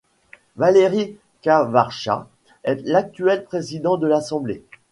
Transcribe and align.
Valery 0.55 1.19
Kvarchia 1.43 2.27
est 2.63 2.81
l'actuel 2.87 3.43
président 3.45 3.97
de 3.97 4.07
l'assemblée. 4.07 4.65